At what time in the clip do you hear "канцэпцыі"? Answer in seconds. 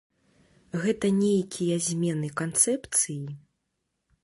2.41-3.21